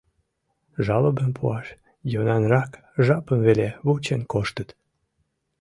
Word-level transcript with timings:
Жалобым 0.85 1.29
пуаш 1.37 1.67
йӧнанрак 2.11 2.71
жапым 3.05 3.39
веле 3.47 3.67
вучен 3.85 4.21
коштыт. 4.31 4.69